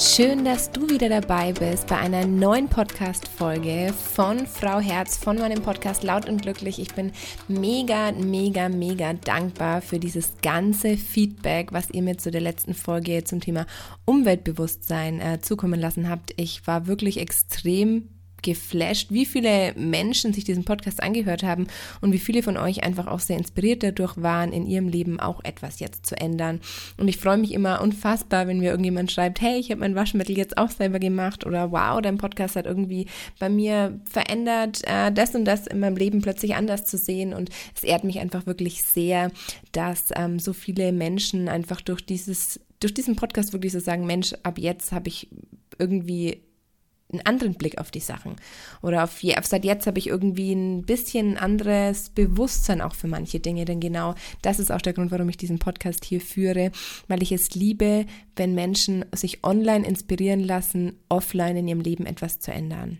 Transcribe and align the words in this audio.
Schön, 0.00 0.46
dass 0.46 0.70
du 0.70 0.88
wieder 0.88 1.10
dabei 1.10 1.52
bist 1.52 1.88
bei 1.88 1.98
einer 1.98 2.26
neuen 2.26 2.68
Podcast-Folge 2.68 3.92
von 3.92 4.46
Frau 4.46 4.80
Herz, 4.80 5.18
von 5.18 5.36
meinem 5.36 5.60
Podcast 5.60 6.02
Laut 6.04 6.26
und 6.26 6.40
Glücklich. 6.40 6.78
Ich 6.78 6.94
bin 6.94 7.12
mega, 7.48 8.10
mega, 8.12 8.70
mega 8.70 9.12
dankbar 9.12 9.82
für 9.82 9.98
dieses 9.98 10.32
ganze 10.40 10.96
Feedback, 10.96 11.74
was 11.74 11.90
ihr 11.90 12.00
mir 12.00 12.16
zu 12.16 12.30
der 12.30 12.40
letzten 12.40 12.72
Folge 12.72 13.24
zum 13.24 13.40
Thema 13.40 13.66
Umweltbewusstsein 14.06 15.20
äh, 15.20 15.40
zukommen 15.42 15.78
lassen 15.78 16.08
habt. 16.08 16.32
Ich 16.38 16.66
war 16.66 16.86
wirklich 16.86 17.18
extrem 17.18 18.08
geflasht, 18.42 19.10
wie 19.10 19.26
viele 19.26 19.74
Menschen 19.74 20.32
sich 20.32 20.44
diesen 20.44 20.64
Podcast 20.64 21.02
angehört 21.02 21.42
haben 21.42 21.66
und 22.00 22.12
wie 22.12 22.18
viele 22.18 22.42
von 22.42 22.56
euch 22.56 22.82
einfach 22.82 23.06
auch 23.06 23.20
sehr 23.20 23.38
inspiriert 23.38 23.82
dadurch 23.82 24.16
waren, 24.16 24.52
in 24.52 24.66
ihrem 24.66 24.88
Leben 24.88 25.20
auch 25.20 25.42
etwas 25.44 25.80
jetzt 25.80 26.06
zu 26.06 26.16
ändern. 26.16 26.60
Und 26.96 27.08
ich 27.08 27.18
freue 27.18 27.38
mich 27.38 27.52
immer 27.52 27.80
unfassbar, 27.80 28.46
wenn 28.46 28.58
mir 28.58 28.70
irgendjemand 28.70 29.12
schreibt, 29.12 29.40
hey, 29.40 29.58
ich 29.58 29.70
habe 29.70 29.80
mein 29.80 29.94
Waschmittel 29.94 30.36
jetzt 30.36 30.58
auch 30.58 30.70
selber 30.70 30.98
gemacht 30.98 31.46
oder 31.46 31.72
wow, 31.72 32.00
dein 32.00 32.18
Podcast 32.18 32.56
hat 32.56 32.66
irgendwie 32.66 33.06
bei 33.38 33.48
mir 33.48 34.00
verändert, 34.10 34.82
äh, 34.84 35.12
das 35.12 35.34
und 35.34 35.44
das 35.44 35.66
in 35.66 35.80
meinem 35.80 35.96
Leben 35.96 36.22
plötzlich 36.22 36.54
anders 36.54 36.84
zu 36.84 36.96
sehen. 36.98 37.34
Und 37.34 37.50
es 37.74 37.82
ehrt 37.82 38.04
mich 38.04 38.18
einfach 38.20 38.46
wirklich 38.46 38.82
sehr, 38.82 39.30
dass 39.72 40.10
ähm, 40.14 40.38
so 40.38 40.52
viele 40.52 40.92
Menschen 40.92 41.48
einfach 41.48 41.80
durch 41.80 42.04
dieses 42.04 42.60
durch 42.80 42.94
diesen 42.94 43.14
Podcast 43.14 43.52
wirklich 43.52 43.72
so 43.72 43.78
sagen, 43.78 44.06
Mensch, 44.06 44.34
ab 44.42 44.58
jetzt 44.58 44.90
habe 44.92 45.08
ich 45.08 45.28
irgendwie 45.78 46.42
einen 47.12 47.26
anderen 47.26 47.54
Blick 47.54 47.78
auf 47.78 47.90
die 47.90 48.00
Sachen. 48.00 48.36
Oder 48.82 49.04
auf, 49.04 49.22
auf 49.36 49.46
seit 49.46 49.64
jetzt 49.64 49.86
habe 49.86 49.98
ich 49.98 50.08
irgendwie 50.08 50.52
ein 50.52 50.82
bisschen 50.82 51.36
anderes 51.36 52.10
Bewusstsein 52.10 52.80
auch 52.80 52.94
für 52.94 53.08
manche 53.08 53.40
Dinge. 53.40 53.64
Denn 53.64 53.80
genau 53.80 54.14
das 54.42 54.58
ist 54.58 54.70
auch 54.70 54.82
der 54.82 54.92
Grund, 54.92 55.10
warum 55.10 55.28
ich 55.28 55.36
diesen 55.36 55.58
Podcast 55.58 56.04
hier 56.04 56.20
führe, 56.20 56.70
weil 57.08 57.22
ich 57.22 57.32
es 57.32 57.54
liebe, 57.54 58.06
wenn 58.36 58.54
Menschen 58.54 59.04
sich 59.12 59.44
online 59.44 59.86
inspirieren 59.86 60.40
lassen, 60.40 60.98
offline 61.08 61.56
in 61.56 61.68
ihrem 61.68 61.80
Leben 61.80 62.06
etwas 62.06 62.38
zu 62.38 62.52
ändern. 62.52 62.98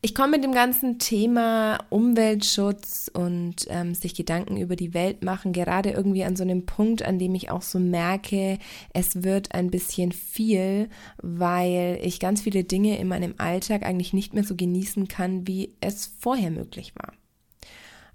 Ich 0.00 0.14
komme 0.14 0.36
mit 0.36 0.44
dem 0.44 0.52
ganzen 0.52 1.00
Thema 1.00 1.78
Umweltschutz 1.90 3.10
und 3.12 3.66
ähm, 3.68 3.96
sich 3.96 4.14
Gedanken 4.14 4.56
über 4.56 4.76
die 4.76 4.94
Welt 4.94 5.24
machen 5.24 5.52
gerade 5.52 5.90
irgendwie 5.90 6.22
an 6.22 6.36
so 6.36 6.44
einem 6.44 6.66
Punkt, 6.66 7.02
an 7.02 7.18
dem 7.18 7.34
ich 7.34 7.50
auch 7.50 7.62
so 7.62 7.80
merke, 7.80 8.60
es 8.94 9.24
wird 9.24 9.56
ein 9.56 9.72
bisschen 9.72 10.12
viel, 10.12 10.88
weil 11.20 11.98
ich 12.00 12.20
ganz 12.20 12.42
viele 12.42 12.62
Dinge 12.62 12.96
in 12.96 13.08
meinem 13.08 13.34
Alltag 13.38 13.84
eigentlich 13.84 14.12
nicht 14.12 14.34
mehr 14.34 14.44
so 14.44 14.54
genießen 14.54 15.08
kann, 15.08 15.48
wie 15.48 15.74
es 15.80 16.14
vorher 16.20 16.52
möglich 16.52 16.92
war. 16.94 17.17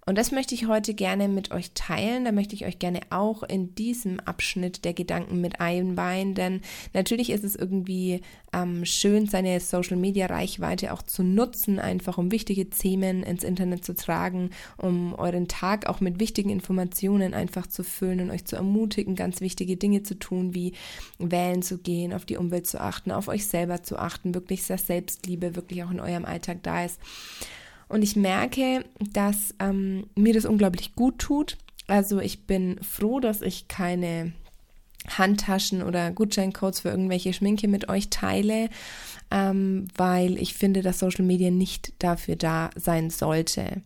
Und 0.05 0.17
das 0.17 0.31
möchte 0.31 0.53
ich 0.53 0.67
heute 0.67 0.93
gerne 0.93 1.27
mit 1.27 1.51
euch 1.51 1.71
teilen. 1.73 2.25
Da 2.25 2.31
möchte 2.31 2.55
ich 2.55 2.65
euch 2.65 2.79
gerne 2.79 2.99
auch 3.09 3.43
in 3.43 3.73
diesem 3.75 4.19
Abschnitt 4.19 4.83
der 4.83 4.93
Gedanken 4.93 5.39
mit 5.39 5.61
einweihen, 5.61 6.35
denn 6.35 6.61
natürlich 6.93 7.29
ist 7.29 7.43
es 7.43 7.55
irgendwie 7.55 8.21
ähm, 8.51 8.85
schön, 8.85 9.27
seine 9.27 9.59
Social-Media-Reichweite 9.59 10.93
auch 10.93 11.01
zu 11.01 11.23
nutzen, 11.23 11.79
einfach 11.79 12.17
um 12.17 12.31
wichtige 12.31 12.69
Themen 12.69 13.23
ins 13.23 13.43
Internet 13.43 13.85
zu 13.85 13.95
tragen, 13.95 14.49
um 14.77 15.13
euren 15.15 15.47
Tag 15.47 15.87
auch 15.87 16.01
mit 16.01 16.19
wichtigen 16.19 16.49
Informationen 16.49 17.33
einfach 17.33 17.67
zu 17.67 17.83
füllen 17.83 18.19
und 18.19 18.31
euch 18.31 18.45
zu 18.45 18.55
ermutigen, 18.55 19.15
ganz 19.15 19.41
wichtige 19.41 19.77
Dinge 19.77 20.03
zu 20.03 20.19
tun, 20.19 20.53
wie 20.53 20.73
wählen 21.17 21.61
zu 21.61 21.77
gehen, 21.77 22.13
auf 22.13 22.25
die 22.25 22.38
Umwelt 22.38 22.67
zu 22.67 22.79
achten, 22.79 23.11
auf 23.11 23.27
euch 23.27 23.47
selber 23.47 23.83
zu 23.83 23.97
achten, 23.97 24.35
wirklich 24.35 24.63
sehr 24.63 24.77
Selbstliebe 24.77 25.55
wirklich 25.55 25.83
auch 25.83 25.91
in 25.91 25.99
eurem 25.99 26.25
Alltag 26.25 26.59
da 26.63 26.83
ist. 26.83 26.99
Und 27.94 28.02
ich 28.02 28.16
merke, 28.16 28.86
dass 29.11 29.53
ähm, 29.59 30.08
mir 30.16 30.33
das 30.33 30.45
unglaublich 30.45 30.95
gut 30.95 31.19
tut. 31.19 31.59
Also 31.86 32.19
ich 32.19 32.47
bin 32.47 32.80
froh, 32.81 33.19
dass 33.19 33.44
ich 33.44 33.67
keine 33.67 34.33
Handtaschen 35.08 35.83
oder 35.83 36.09
Gutscheincodes 36.09 36.80
für 36.80 36.89
irgendwelche 36.89 37.33
Schminke 37.33 37.67
mit 37.67 37.89
euch 37.89 38.09
teile, 38.09 38.69
ähm, 39.29 39.90
weil 39.95 40.40
ich 40.40 40.56
finde, 40.56 40.81
dass 40.81 40.97
Social 40.97 41.23
Media 41.23 41.51
nicht 41.51 41.94
dafür 42.00 42.35
da 42.35 42.72
sein 42.75 43.12
sollte. 43.12 43.84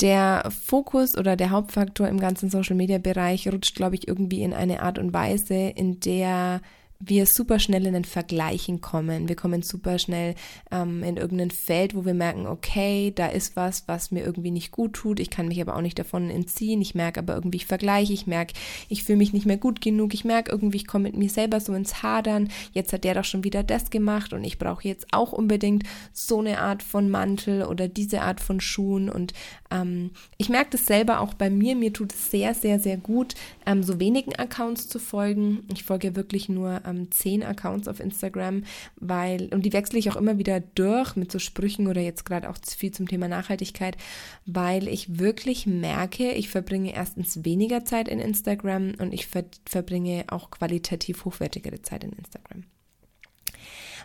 Der 0.00 0.50
Fokus 0.64 1.16
oder 1.16 1.36
der 1.36 1.50
Hauptfaktor 1.50 2.08
im 2.08 2.18
ganzen 2.18 2.50
Social 2.50 2.74
Media 2.74 2.98
Bereich 2.98 3.46
rutscht, 3.46 3.76
glaube 3.76 3.94
ich, 3.94 4.08
irgendwie 4.08 4.42
in 4.42 4.52
eine 4.52 4.82
Art 4.82 4.98
und 4.98 5.12
Weise, 5.12 5.54
in 5.54 6.00
der 6.00 6.60
wir 6.98 7.26
super 7.26 7.58
schnell 7.58 7.86
in 7.86 7.94
den 7.94 8.04
Vergleichen 8.04 8.80
kommen. 8.80 9.28
Wir 9.28 9.36
kommen 9.36 9.62
super 9.62 9.98
schnell 9.98 10.34
ähm, 10.70 11.02
in 11.02 11.16
irgendein 11.16 11.50
Feld, 11.50 11.94
wo 11.94 12.04
wir 12.04 12.14
merken, 12.14 12.46
okay, 12.46 13.12
da 13.14 13.26
ist 13.26 13.56
was, 13.56 13.86
was 13.86 14.10
mir 14.10 14.24
irgendwie 14.24 14.50
nicht 14.50 14.70
gut 14.70 14.94
tut. 14.94 15.20
Ich 15.20 15.30
kann 15.30 15.48
mich 15.48 15.60
aber 15.60 15.76
auch 15.76 15.82
nicht 15.82 15.98
davon 15.98 16.30
entziehen. 16.30 16.80
Ich 16.80 16.94
merke 16.94 17.20
aber 17.20 17.34
irgendwie, 17.34 17.58
ich 17.58 17.66
vergleiche. 17.66 18.12
Ich 18.12 18.26
merke, 18.26 18.54
ich 18.88 19.04
fühle 19.04 19.18
mich 19.18 19.32
nicht 19.32 19.46
mehr 19.46 19.58
gut 19.58 19.80
genug. 19.80 20.14
Ich 20.14 20.24
merke 20.24 20.50
irgendwie, 20.50 20.78
ich 20.78 20.86
komme 20.86 21.04
mit 21.04 21.16
mir 21.16 21.28
selber 21.28 21.60
so 21.60 21.74
ins 21.74 22.02
Hadern. 22.02 22.48
Jetzt 22.72 22.92
hat 22.92 23.04
der 23.04 23.14
doch 23.14 23.24
schon 23.24 23.44
wieder 23.44 23.62
das 23.62 23.90
gemacht 23.90 24.32
und 24.32 24.44
ich 24.44 24.58
brauche 24.58 24.88
jetzt 24.88 25.06
auch 25.12 25.32
unbedingt 25.32 25.84
so 26.12 26.40
eine 26.40 26.60
Art 26.60 26.82
von 26.82 27.10
Mantel 27.10 27.64
oder 27.64 27.88
diese 27.88 28.22
Art 28.22 28.40
von 28.40 28.60
Schuhen. 28.60 29.10
Und 29.10 29.34
ähm, 29.70 30.10
ich 30.38 30.48
merke 30.48 30.70
das 30.70 30.86
selber 30.86 31.20
auch 31.20 31.34
bei 31.34 31.50
mir. 31.50 31.76
Mir 31.76 31.92
tut 31.92 32.12
es 32.12 32.30
sehr, 32.30 32.54
sehr, 32.54 32.80
sehr 32.80 32.96
gut, 32.96 33.34
ähm, 33.66 33.82
so 33.82 34.00
wenigen 34.00 34.34
Accounts 34.34 34.88
zu 34.88 34.98
folgen. 34.98 35.64
Ich 35.72 35.84
folge 35.84 36.16
wirklich 36.16 36.48
nur 36.48 36.80
ähm, 36.86 37.10
zehn 37.10 37.42
Accounts 37.42 37.88
auf 37.88 38.00
Instagram, 38.00 38.64
weil, 38.96 39.48
und 39.52 39.64
die 39.66 39.72
wechsle 39.72 39.98
ich 39.98 40.10
auch 40.10 40.16
immer 40.16 40.38
wieder 40.38 40.60
durch 40.60 41.16
mit 41.16 41.32
so 41.32 41.38
Sprüchen 41.38 41.86
oder 41.86 42.00
jetzt 42.00 42.24
gerade 42.24 42.48
auch 42.48 42.56
viel 42.64 42.92
zum 42.92 43.08
Thema 43.08 43.28
Nachhaltigkeit, 43.28 43.96
weil 44.44 44.88
ich 44.88 45.18
wirklich 45.18 45.66
merke, 45.66 46.32
ich 46.32 46.48
verbringe 46.48 46.94
erstens 46.94 47.44
weniger 47.44 47.84
Zeit 47.84 48.08
in 48.08 48.18
Instagram 48.18 48.94
und 48.98 49.12
ich 49.12 49.26
ver 49.26 49.44
verbringe 49.66 50.24
auch 50.28 50.50
qualitativ 50.50 51.24
hochwertigere 51.24 51.82
Zeit 51.82 52.04
in 52.04 52.12
Instagram. 52.12 52.64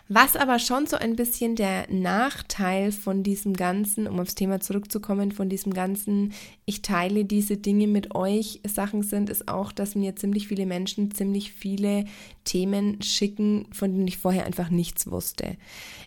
Was 0.08 0.36
aber 0.36 0.58
schon 0.58 0.86
so 0.86 0.96
ein 0.96 1.16
bisschen 1.16 1.56
der 1.56 1.86
Nachteil 1.90 2.92
von 2.92 3.22
diesem 3.22 3.54
ganzen, 3.54 4.06
um 4.06 4.20
aufs 4.20 4.34
Thema 4.34 4.60
zurückzukommen, 4.60 5.32
von 5.32 5.48
diesem 5.48 5.72
ganzen, 5.72 6.32
ich 6.64 6.82
teile 6.82 7.24
diese 7.24 7.56
Dinge 7.56 7.88
mit 7.88 8.14
euch 8.14 8.60
Sachen 8.64 9.02
sind, 9.02 9.30
ist 9.30 9.48
auch, 9.48 9.72
dass 9.72 9.96
mir 9.96 10.14
ziemlich 10.14 10.46
viele 10.46 10.64
Menschen 10.64 11.12
ziemlich 11.12 11.52
viele 11.52 12.04
Themen 12.44 13.02
schicken, 13.02 13.66
von 13.72 13.92
denen 13.92 14.06
ich 14.06 14.18
vorher 14.18 14.46
einfach 14.46 14.70
nichts 14.70 15.10
wusste. 15.10 15.56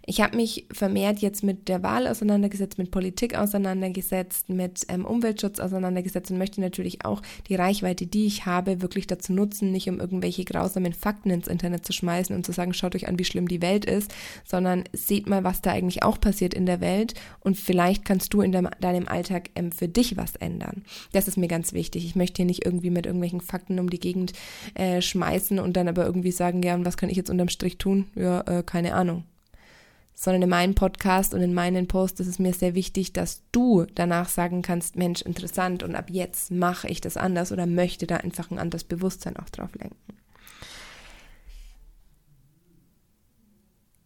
Ich 0.06 0.22
habe 0.22 0.38
mich 0.38 0.66
vermehrt 0.72 1.20
jetzt 1.20 1.44
mit 1.44 1.68
der 1.68 1.84
Wahl 1.84 2.08
auseinandergesetzt, 2.08 2.78
mit 2.78 2.92
Politik 2.92 3.36
auseinandergesetzt, 3.36 4.50
mit 4.50 4.86
ähm, 4.88 5.06
Umweltschutz 5.06 5.60
auseinandergesetzt 5.60 6.32
und 6.32 6.38
möchte 6.38 6.62
natürlich 6.62 7.04
auch 7.04 7.22
die 7.50 7.56
Reichweite, 7.56 8.08
die 8.08 8.26
ich 8.26 8.46
habe, 8.46 8.82
wirklich 8.82 9.08
dazu 9.08 9.34
nutzen, 9.34 9.72
nicht 9.72 9.90
um 9.90 10.00
irgendwelche 10.00 10.46
grausamen 10.46 10.94
Fakten 10.94 11.32
ins 11.32 11.48
Internet 11.48 11.86
zu 11.86 11.92
schmeißen 11.92 12.36
und 12.36 12.46
zu 12.46 12.54
sagen, 12.54 12.74
schaut 12.74 12.96
euch 12.96 13.08
an, 13.08 13.20
wie 13.20 13.26
schlimm 13.26 13.48
die 13.48 13.62
Welt 13.62 13.86
ist, 13.86 14.14
sondern 14.46 14.86
seht 14.94 15.28
mal, 15.28 15.44
was 15.44 15.62
da 15.62 15.72
eigentlich 15.72 16.04
auch 16.04 16.20
passiert 16.20 16.54
in 16.54 16.66
der 16.66 16.82
Welt 16.82 17.14
und 17.42 17.58
vielleicht 17.58 18.06
kannst 18.06 18.34
du 18.34 18.42
in 18.42 18.52
de 18.52 18.66
deinem 18.80 19.08
Alltag 19.08 19.50
ähm, 19.56 19.72
für 19.72 19.88
dich 19.88 20.18
was 20.18 20.36
ändern. 20.36 20.55
Das 21.12 21.28
ist 21.28 21.38
mir 21.38 21.48
ganz 21.48 21.74
wichtig. 21.74 22.06
Ich 22.06 22.16
möchte 22.16 22.38
hier 22.38 22.46
nicht 22.46 22.66
irgendwie 22.66 22.90
mit 22.90 23.06
irgendwelchen 23.06 23.42
Fakten 23.42 23.80
um 23.80 23.90
die 23.90 24.00
Gegend 24.00 24.34
äh, 24.74 25.02
schmeißen 25.02 25.60
und 25.60 25.78
dann 25.78 25.88
aber 25.88 26.06
irgendwie 26.06 26.32
sagen, 26.32 26.64
ja, 26.64 26.76
und 26.76 26.86
was 26.86 26.98
kann 26.98 27.10
ich 27.10 27.18
jetzt 27.18 27.30
unterm 27.30 27.50
Strich 27.50 27.78
tun? 27.78 28.08
Ja, 28.16 28.42
äh, 28.42 28.64
keine 28.64 28.96
Ahnung 28.96 29.24
sondern 30.16 30.44
in 30.44 30.50
meinem 30.50 30.76
Podcast 30.76 31.34
und 31.34 31.42
in 31.42 31.54
meinen 31.54 31.88
Posts 31.88 32.22
ist 32.22 32.28
es 32.28 32.40
mir 32.40 32.54
sehr 32.54 32.74
wichtig, 32.74 33.12
dass 33.12 33.44
du 33.52 33.86
danach 33.96 34.30
sagen 34.30 34.62
kannst, 34.62 34.96
Mensch, 34.96 35.22
interessant 35.22 35.84
und 35.84 35.94
ab 35.94 36.10
jetzt 36.10 36.52
mache 36.52 36.88
ich 36.88 37.02
das 37.02 37.18
anders 37.18 37.52
oder 37.52 37.66
möchte 37.66 38.08
da 38.08 38.18
einfach 38.18 38.50
ein 38.50 38.58
anderes 38.58 38.86
Bewusstsein 38.86 39.36
auch 39.36 39.50
drauf 39.50 39.76
lenken. 39.76 39.98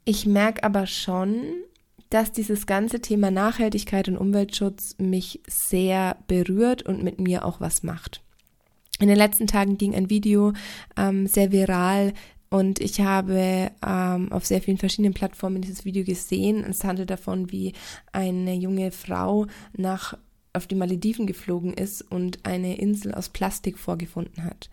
Ich 0.03 0.25
merke 0.25 0.63
aber 0.63 0.87
schon, 0.87 1.43
dass 2.09 2.31
dieses 2.31 2.65
ganze 2.65 3.01
Thema 3.01 3.31
Nachhaltigkeit 3.31 4.07
und 4.07 4.17
Umweltschutz 4.17 4.95
mich 4.97 5.41
sehr 5.47 6.17
berührt 6.27 6.83
und 6.83 7.03
mit 7.03 7.19
mir 7.19 7.45
auch 7.45 7.61
was 7.61 7.83
macht. 7.83 8.21
In 8.99 9.07
den 9.07 9.17
letzten 9.17 9.47
Tagen 9.47 9.77
ging 9.77 9.95
ein 9.95 10.09
Video 10.09 10.53
ähm, 10.97 11.27
sehr 11.27 11.51
viral, 11.51 12.13
und 12.49 12.79
ich 12.79 12.99
habe 12.99 13.71
ähm, 13.85 14.31
auf 14.31 14.45
sehr 14.45 14.61
vielen 14.61 14.77
verschiedenen 14.77 15.13
Plattformen 15.13 15.61
dieses 15.61 15.85
Video 15.85 16.03
gesehen. 16.03 16.65
Es 16.67 16.83
handelt 16.83 17.09
davon, 17.11 17.51
wie 17.51 17.73
eine 18.11 18.55
junge 18.55 18.91
Frau 18.91 19.45
nach 19.77 20.17
auf 20.53 20.65
die 20.65 20.75
Malediven 20.75 21.27
geflogen 21.27 21.73
ist 21.73 22.01
und 22.01 22.45
eine 22.45 22.79
Insel 22.79 23.13
aus 23.13 23.29
Plastik 23.29 23.77
vorgefunden 23.77 24.43
hat. 24.43 24.69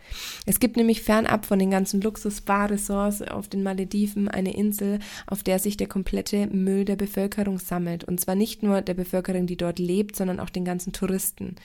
Es 0.47 0.59
gibt 0.59 0.77
nämlich 0.77 1.03
fernab 1.03 1.45
von 1.45 1.59
den 1.59 1.71
ganzen 1.71 2.01
Luxus-Spa-Ressorts 2.01 3.23
auf 3.23 3.49
den 3.49 3.63
Malediven 3.63 4.29
eine 4.29 4.57
Insel, 4.57 5.01
auf 5.27 5.43
der 5.43 5.59
sich 5.59 5.77
der 5.77 5.87
komplette 5.87 6.47
Müll 6.47 6.87
der 6.87 6.97
Bevölkerung 6.97 7.59
sammelt. 7.59 8.05
Und 8.05 8.21
zwar 8.21 8.35
nicht 8.35 8.63
nur 8.63 8.81
der 8.81 8.95
Bevölkerung, 8.95 9.47
die 9.47 9.59
dort 9.59 9.79
lebt, 9.79 10.17
sondern 10.17 10.41
auch 10.41 10.51
den 10.51 10.65
ganzen 10.65 10.95
Touristen. 10.95 11.57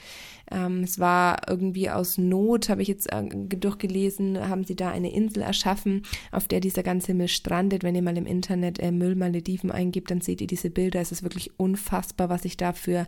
Ähm, 0.51 0.83
es 0.83 0.99
war 0.99 1.47
irgendwie 1.47 1.89
aus 1.89 2.17
Not, 2.17 2.67
habe 2.67 2.81
ich 2.81 2.89
jetzt 2.89 3.11
äh, 3.11 3.23
durchgelesen, 3.23 4.49
haben 4.49 4.65
sie 4.65 4.75
da 4.75 4.91
eine 4.91 5.13
Insel 5.13 5.43
erschaffen, 5.43 6.03
auf 6.31 6.49
der 6.49 6.59
dieser 6.59 6.83
ganze 6.83 7.13
Müll 7.13 7.29
strandet. 7.29 7.83
Wenn 7.83 7.95
ihr 7.95 8.01
mal 8.01 8.17
im 8.17 8.25
Internet 8.25 8.79
äh, 8.79 8.91
Müll 8.91 9.15
Malediven 9.15 9.71
eingibt, 9.71 10.11
dann 10.11 10.19
seht 10.19 10.41
ihr 10.41 10.47
diese 10.47 10.69
Bilder. 10.69 10.99
Es 10.99 11.13
ist 11.13 11.23
wirklich 11.23 11.57
unfassbar, 11.57 12.27
was 12.27 12.43
sich 12.43 12.57
da 12.57 12.73
für 12.73 13.07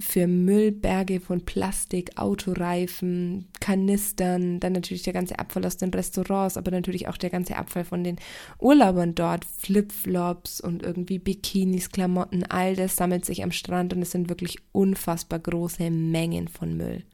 für 0.00 0.26
Müllberge 0.26 1.20
von 1.20 1.44
Plastik, 1.44 2.16
Autoreifen, 2.16 3.46
Kanistern, 3.60 4.58
dann 4.58 4.72
natürlich 4.72 5.02
der 5.02 5.12
ganze 5.12 5.38
Abfall 5.38 5.64
aus 5.66 5.76
den 5.76 5.90
Restaurants, 5.90 6.56
aber 6.56 6.70
natürlich 6.70 7.08
auch 7.08 7.16
der 7.16 7.30
ganze 7.30 7.56
Abfall 7.56 7.84
von 7.84 8.02
den 8.02 8.16
Urlaubern 8.58 9.14
dort, 9.14 9.44
Flipflops 9.44 10.60
und 10.60 10.82
irgendwie 10.82 11.18
Bikinis, 11.18 11.90
Klamotten, 11.90 12.44
all 12.44 12.74
das 12.74 12.96
sammelt 12.96 13.24
sich 13.24 13.42
am 13.42 13.52
Strand 13.52 13.92
und 13.92 14.02
es 14.02 14.10
sind 14.10 14.28
wirklich 14.28 14.58
unfassbar 14.72 15.38
große 15.38 15.90
Mengen 15.90 16.48
von 16.48 16.76
Müll. 16.76 17.04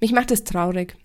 Mich 0.00 0.12
macht 0.12 0.30
es 0.30 0.44
traurig. 0.44 0.96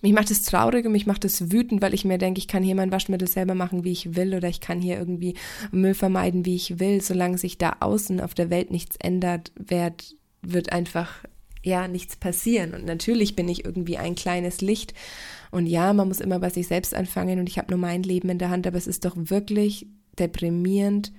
Mich 0.00 0.12
macht 0.12 0.30
es 0.30 0.44
traurig 0.44 0.86
und 0.86 0.92
mich 0.92 1.06
macht 1.06 1.24
es 1.24 1.50
wütend, 1.50 1.82
weil 1.82 1.92
ich 1.92 2.04
mir 2.04 2.18
denke, 2.18 2.38
ich 2.38 2.46
kann 2.46 2.62
hier 2.62 2.76
mein 2.76 2.92
Waschmittel 2.92 3.26
selber 3.26 3.54
machen, 3.54 3.82
wie 3.82 3.90
ich 3.90 4.14
will, 4.14 4.34
oder 4.34 4.48
ich 4.48 4.60
kann 4.60 4.80
hier 4.80 4.96
irgendwie 4.96 5.34
Müll 5.72 5.94
vermeiden, 5.94 6.44
wie 6.44 6.54
ich 6.54 6.78
will. 6.78 7.00
Solange 7.00 7.36
sich 7.36 7.58
da 7.58 7.76
außen 7.80 8.20
auf 8.20 8.32
der 8.32 8.48
Welt 8.48 8.70
nichts 8.70 8.96
ändert, 9.00 9.50
wird, 9.56 10.14
wird 10.40 10.72
einfach 10.72 11.24
ja 11.64 11.88
nichts 11.88 12.14
passieren. 12.14 12.74
Und 12.74 12.84
natürlich 12.84 13.34
bin 13.34 13.48
ich 13.48 13.64
irgendwie 13.64 13.98
ein 13.98 14.14
kleines 14.14 14.60
Licht. 14.60 14.94
Und 15.50 15.66
ja, 15.66 15.92
man 15.92 16.06
muss 16.06 16.20
immer 16.20 16.38
bei 16.38 16.50
sich 16.50 16.68
selbst 16.68 16.94
anfangen 16.94 17.40
und 17.40 17.48
ich 17.48 17.58
habe 17.58 17.70
nur 17.70 17.80
mein 17.80 18.04
Leben 18.04 18.28
in 18.28 18.38
der 18.38 18.50
Hand, 18.50 18.66
aber 18.66 18.76
es 18.76 18.86
ist 18.86 19.04
doch 19.04 19.14
wirklich 19.16 19.86
deprimierend 20.18 21.12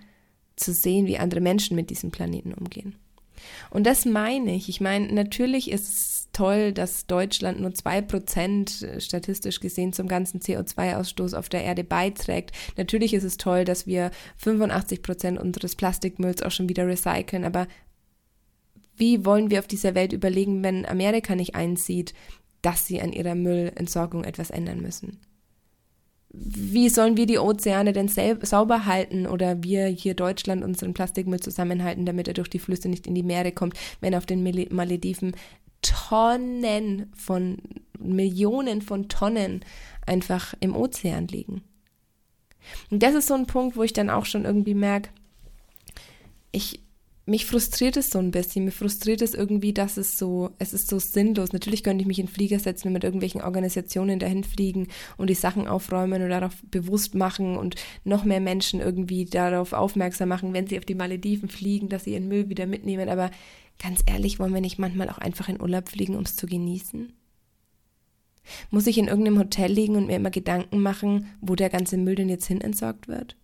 zu 0.55 0.73
sehen, 0.73 1.05
wie 1.05 1.17
andere 1.17 1.41
Menschen 1.41 1.75
mit 1.75 1.89
diesem 1.89 2.11
Planeten 2.11 2.53
umgehen. 2.53 2.95
Und 3.69 3.85
das 3.85 4.05
meine 4.05 4.55
ich. 4.55 4.69
Ich 4.69 4.81
meine, 4.81 5.11
natürlich 5.13 5.71
ist 5.71 5.87
es 5.87 6.18
toll, 6.39 6.71
dass 6.71 7.05
Deutschland 7.05 7.59
nur 7.59 7.73
zwei 7.73 8.01
Prozent 8.01 8.81
äh, 8.81 9.01
statistisch 9.01 9.59
gesehen 9.59 9.91
zum 9.91 10.07
ganzen 10.07 10.39
CO2-Ausstoß 10.39 11.35
auf 11.35 11.49
der 11.49 11.65
Erde 11.65 11.83
beiträgt. 11.83 12.51
Natürlich 12.77 13.13
ist 13.13 13.25
es 13.25 13.35
toll, 13.35 13.65
dass 13.65 13.87
wir 13.87 14.11
85 14.37 15.01
Prozent 15.01 15.37
unseres 15.37 15.75
Plastikmülls 15.75 16.41
auch 16.41 16.51
schon 16.51 16.69
wieder 16.69 16.87
recyceln. 16.87 17.43
Aber 17.43 17.67
wie 18.95 19.25
wollen 19.25 19.51
wir 19.51 19.59
auf 19.59 19.67
dieser 19.67 19.95
Welt 19.95 20.13
überlegen, 20.13 20.63
wenn 20.63 20.85
Amerika 20.85 21.35
nicht 21.35 21.55
einsieht, 21.55 22.13
dass 22.61 22.85
sie 22.85 23.01
an 23.01 23.11
ihrer 23.11 23.35
Müllentsorgung 23.35 24.23
etwas 24.23 24.49
ändern 24.49 24.81
müssen? 24.81 25.19
wie 26.31 26.89
sollen 26.89 27.17
wir 27.17 27.25
die 27.25 27.39
Ozeane 27.39 27.91
denn 27.91 28.07
sauber 28.07 28.85
halten 28.85 29.25
oder 29.25 29.63
wir 29.63 29.87
hier 29.87 30.13
Deutschland 30.13 30.63
unseren 30.63 30.93
Plastikmüll 30.93 31.39
zusammenhalten, 31.39 32.05
damit 32.05 32.27
er 32.27 32.35
durch 32.35 32.51
die 32.51 32.59
Flüsse 32.59 32.87
nicht 32.87 33.07
in 33.07 33.15
die 33.15 33.23
Meere 33.23 33.51
kommt, 33.51 33.73
wenn 33.99 34.13
auf 34.13 34.27
den 34.27 34.43
Malediven 34.43 35.33
Tonnen 36.09 37.11
von 37.15 37.57
Millionen 37.99 38.81
von 38.81 39.09
Tonnen 39.09 39.63
einfach 40.07 40.55
im 40.59 40.75
Ozean 40.75 41.27
liegen. 41.27 41.61
Und 42.89 43.03
das 43.03 43.13
ist 43.13 43.27
so 43.27 43.35
ein 43.35 43.45
Punkt, 43.45 43.77
wo 43.77 43.83
ich 43.83 43.93
dann 43.93 44.09
auch 44.09 44.25
schon 44.25 44.45
irgendwie 44.45 44.73
merke, 44.73 45.09
ich 46.51 46.81
mich 47.27 47.45
frustriert 47.45 47.95
es 47.95 48.09
so 48.09 48.17
ein 48.17 48.31
bisschen. 48.31 48.65
Mir 48.65 48.71
frustriert 48.71 49.21
es 49.21 49.35
irgendwie, 49.35 49.71
dass 49.71 49.97
es 49.97 50.17
so, 50.17 50.49
es 50.57 50.73
ist 50.73 50.89
so 50.89 50.97
sinnlos. 50.97 51.53
Natürlich 51.53 51.83
könnte 51.83 52.01
ich 52.01 52.07
mich 52.07 52.17
in 52.17 52.27
Flieger 52.27 52.57
setzen 52.57 52.87
und 52.87 52.93
mit 52.93 53.03
irgendwelchen 53.03 53.41
Organisationen 53.41 54.17
dahin 54.17 54.43
fliegen 54.43 54.87
und 55.15 55.29
die 55.29 55.35
Sachen 55.35 55.67
aufräumen 55.67 56.23
und 56.23 56.31
darauf 56.31 56.55
bewusst 56.71 57.13
machen 57.13 57.55
und 57.55 57.75
noch 58.03 58.23
mehr 58.23 58.39
Menschen 58.39 58.79
irgendwie 58.79 59.25
darauf 59.25 59.73
aufmerksam 59.73 60.29
machen, 60.29 60.53
wenn 60.53 60.65
sie 60.65 60.79
auf 60.79 60.85
die 60.85 60.95
Malediven 60.95 61.49
fliegen, 61.49 61.87
dass 61.87 62.05
sie 62.05 62.13
ihren 62.13 62.29
Müll 62.29 62.49
wieder 62.49 62.65
mitnehmen. 62.65 63.09
Aber 63.09 63.29
ganz 63.81 64.01
ehrlich, 64.05 64.39
wollen 64.39 64.53
wir 64.53 64.61
nicht 64.61 64.77
manchmal 64.77 65.09
auch 65.09 65.17
einfach 65.17 65.49
in 65.49 65.61
Urlaub 65.61 65.89
fliegen, 65.89 66.15
um 66.15 66.23
es 66.23 66.35
zu 66.35 66.45
genießen? 66.45 67.13
Muss 68.71 68.87
ich 68.87 68.97
in 68.97 69.07
irgendeinem 69.07 69.39
Hotel 69.39 69.71
liegen 69.71 69.95
und 69.95 70.07
mir 70.07 70.15
immer 70.15 70.31
Gedanken 70.31 70.81
machen, 70.81 71.27
wo 71.41 71.55
der 71.55 71.69
ganze 71.69 71.97
Müll 71.97 72.15
denn 72.15 72.29
jetzt 72.29 72.45
hin 72.45 72.61
entsorgt 72.61 73.07
wird? 73.07 73.35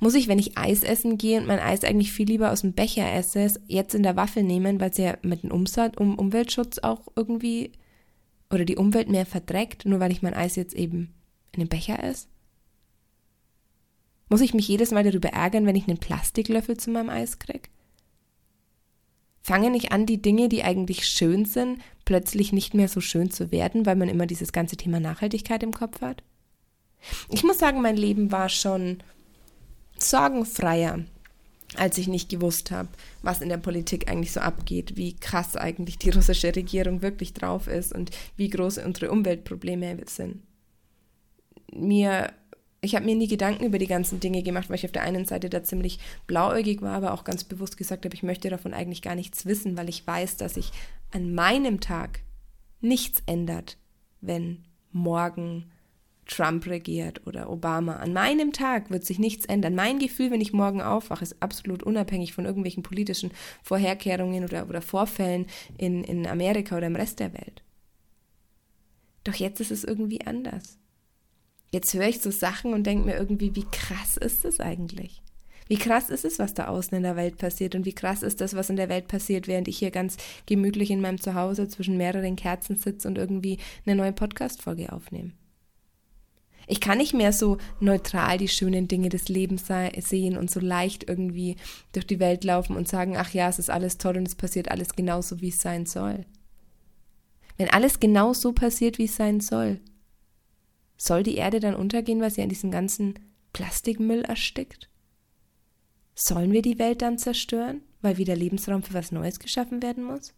Muss 0.00 0.14
ich, 0.14 0.28
wenn 0.28 0.38
ich 0.38 0.58
Eis 0.58 0.82
essen 0.82 1.16
gehe 1.16 1.40
und 1.40 1.46
mein 1.46 1.58
Eis 1.58 1.82
eigentlich 1.82 2.12
viel 2.12 2.26
lieber 2.26 2.52
aus 2.52 2.60
dem 2.60 2.74
Becher 2.74 3.10
esse, 3.12 3.52
jetzt 3.68 3.94
in 3.94 4.02
der 4.02 4.16
Waffel 4.16 4.42
nehmen, 4.42 4.80
weil 4.80 4.90
es 4.90 4.98
ja 4.98 5.16
mit 5.22 5.42
dem 5.42 5.50
Umsatz, 5.50 5.94
um 5.98 6.18
Umweltschutz 6.18 6.78
auch 6.78 7.08
irgendwie 7.16 7.72
oder 8.50 8.66
die 8.66 8.76
Umwelt 8.76 9.08
mehr 9.08 9.24
verdreckt, 9.24 9.86
nur 9.86 9.98
weil 9.98 10.12
ich 10.12 10.20
mein 10.20 10.34
Eis 10.34 10.56
jetzt 10.56 10.74
eben 10.74 11.14
in 11.52 11.60
dem 11.60 11.68
Becher 11.68 12.02
esse? 12.04 12.28
Muss 14.28 14.42
ich 14.42 14.54
mich 14.54 14.68
jedes 14.68 14.90
Mal 14.90 15.04
darüber 15.04 15.30
ärgern, 15.30 15.66
wenn 15.66 15.76
ich 15.76 15.88
einen 15.88 15.98
Plastiklöffel 15.98 16.76
zu 16.76 16.90
meinem 16.90 17.10
Eis 17.10 17.38
kriege? 17.38 17.68
Fange 19.42 19.70
nicht 19.70 19.90
an, 19.90 20.06
die 20.06 20.22
Dinge, 20.22 20.48
die 20.48 20.62
eigentlich 20.62 21.06
schön 21.06 21.44
sind, 21.44 21.80
plötzlich 22.04 22.52
nicht 22.52 22.74
mehr 22.74 22.88
so 22.88 23.00
schön 23.00 23.30
zu 23.30 23.50
werden, 23.50 23.86
weil 23.86 23.96
man 23.96 24.08
immer 24.08 24.26
dieses 24.26 24.52
ganze 24.52 24.76
Thema 24.76 25.00
Nachhaltigkeit 25.00 25.62
im 25.62 25.72
Kopf 25.72 26.00
hat? 26.00 26.22
Ich 27.28 27.42
muss 27.42 27.58
sagen, 27.58 27.82
mein 27.82 27.96
Leben 27.96 28.30
war 28.30 28.48
schon 28.48 29.02
sorgenfreier, 29.98 31.00
als 31.74 31.98
ich 31.98 32.06
nicht 32.06 32.28
gewusst 32.28 32.70
habe, 32.70 32.88
was 33.22 33.40
in 33.40 33.48
der 33.48 33.56
Politik 33.56 34.08
eigentlich 34.08 34.32
so 34.32 34.40
abgeht, 34.40 34.96
wie 34.96 35.16
krass 35.16 35.56
eigentlich 35.56 35.98
die 35.98 36.10
russische 36.16 36.54
Regierung 36.54 37.02
wirklich 37.02 37.34
drauf 37.34 37.66
ist 37.66 37.92
und 37.92 38.10
wie 38.36 38.48
groß 38.48 38.78
unsere 38.78 39.10
Umweltprobleme 39.10 39.98
sind. 40.06 40.42
Mir, 41.74 42.32
ich 42.84 42.96
habe 42.96 43.04
mir 43.04 43.14
nie 43.14 43.28
Gedanken 43.28 43.64
über 43.64 43.78
die 43.78 43.86
ganzen 43.86 44.18
Dinge 44.18 44.42
gemacht, 44.42 44.68
weil 44.68 44.74
ich 44.76 44.84
auf 44.84 44.92
der 44.92 45.02
einen 45.04 45.24
Seite 45.24 45.48
da 45.48 45.62
ziemlich 45.62 46.00
blauäugig 46.26 46.82
war, 46.82 46.94
aber 46.94 47.14
auch 47.14 47.22
ganz 47.22 47.44
bewusst 47.44 47.76
gesagt 47.76 48.04
habe, 48.04 48.14
ich 48.14 48.24
möchte 48.24 48.50
davon 48.50 48.74
eigentlich 48.74 49.02
gar 49.02 49.14
nichts 49.14 49.46
wissen, 49.46 49.76
weil 49.76 49.88
ich 49.88 50.04
weiß, 50.04 50.36
dass 50.36 50.54
sich 50.54 50.72
an 51.12 51.32
meinem 51.32 51.80
Tag 51.80 52.20
nichts 52.80 53.22
ändert, 53.26 53.78
wenn 54.20 54.64
morgen 54.90 55.70
Trump 56.26 56.66
regiert 56.66 57.24
oder 57.24 57.50
Obama. 57.50 57.96
An 57.96 58.12
meinem 58.12 58.52
Tag 58.52 58.90
wird 58.90 59.04
sich 59.04 59.20
nichts 59.20 59.46
ändern. 59.46 59.76
Mein 59.76 60.00
Gefühl, 60.00 60.32
wenn 60.32 60.40
ich 60.40 60.52
morgen 60.52 60.82
aufwache, 60.82 61.22
ist 61.22 61.40
absolut 61.40 61.84
unabhängig 61.84 62.32
von 62.32 62.46
irgendwelchen 62.46 62.82
politischen 62.82 63.30
Vorherkehrungen 63.62 64.42
oder, 64.42 64.68
oder 64.68 64.82
Vorfällen 64.82 65.46
in, 65.78 66.02
in 66.02 66.26
Amerika 66.26 66.76
oder 66.76 66.88
im 66.88 66.96
Rest 66.96 67.20
der 67.20 67.32
Welt. 67.32 67.62
Doch 69.22 69.34
jetzt 69.34 69.60
ist 69.60 69.70
es 69.70 69.84
irgendwie 69.84 70.26
anders. 70.26 70.78
Jetzt 71.72 71.94
höre 71.94 72.06
ich 72.06 72.20
so 72.20 72.30
Sachen 72.30 72.74
und 72.74 72.86
denke 72.86 73.06
mir 73.06 73.16
irgendwie, 73.16 73.56
wie 73.56 73.64
krass 73.64 74.18
ist 74.18 74.44
es 74.44 74.60
eigentlich? 74.60 75.22
Wie 75.68 75.78
krass 75.78 76.10
ist 76.10 76.26
es, 76.26 76.38
was 76.38 76.52
da 76.52 76.68
außen 76.68 76.94
in 76.94 77.02
der 77.02 77.16
Welt 77.16 77.38
passiert 77.38 77.74
und 77.74 77.86
wie 77.86 77.94
krass 77.94 78.22
ist 78.22 78.42
das, 78.42 78.54
was 78.54 78.68
in 78.68 78.76
der 78.76 78.90
Welt 78.90 79.08
passiert, 79.08 79.48
während 79.48 79.68
ich 79.68 79.78
hier 79.78 79.90
ganz 79.90 80.18
gemütlich 80.44 80.90
in 80.90 81.00
meinem 81.00 81.18
Zuhause 81.18 81.68
zwischen 81.68 81.96
mehreren 81.96 82.36
Kerzen 82.36 82.76
sitze 82.76 83.08
und 83.08 83.16
irgendwie 83.16 83.56
eine 83.86 83.96
neue 83.96 84.12
Podcast-Folge 84.12 84.92
aufnehme. 84.92 85.32
Ich 86.66 86.80
kann 86.80 86.98
nicht 86.98 87.14
mehr 87.14 87.32
so 87.32 87.56
neutral 87.80 88.36
die 88.36 88.48
schönen 88.48 88.86
Dinge 88.86 89.08
des 89.08 89.28
Lebens 89.28 89.64
sehen 90.00 90.36
und 90.36 90.50
so 90.50 90.60
leicht 90.60 91.08
irgendwie 91.08 91.56
durch 91.92 92.06
die 92.06 92.20
Welt 92.20 92.44
laufen 92.44 92.76
und 92.76 92.86
sagen, 92.86 93.16
ach 93.16 93.32
ja, 93.32 93.48
es 93.48 93.58
ist 93.58 93.70
alles 93.70 93.96
toll 93.96 94.18
und 94.18 94.28
es 94.28 94.34
passiert 94.34 94.70
alles 94.70 94.94
genauso, 94.94 95.40
wie 95.40 95.48
es 95.48 95.60
sein 95.60 95.86
soll. 95.86 96.26
Wenn 97.56 97.70
alles 97.70 97.98
genau 97.98 98.32
so 98.32 98.52
passiert, 98.52 98.98
wie 98.98 99.04
es 99.04 99.16
sein 99.16 99.40
soll, 99.40 99.80
soll 101.02 101.24
die 101.24 101.34
Erde 101.34 101.58
dann 101.58 101.74
untergehen, 101.74 102.20
weil 102.20 102.30
sie 102.30 102.42
an 102.42 102.48
diesem 102.48 102.70
ganzen 102.70 103.14
Plastikmüll 103.52 104.22
erstickt? 104.22 104.88
Sollen 106.14 106.52
wir 106.52 106.62
die 106.62 106.78
Welt 106.78 107.02
dann 107.02 107.18
zerstören, 107.18 107.80
weil 108.02 108.18
wieder 108.18 108.36
Lebensraum 108.36 108.84
für 108.84 108.94
was 108.94 109.10
Neues 109.10 109.40
geschaffen 109.40 109.82
werden 109.82 110.04
muss? 110.04 110.32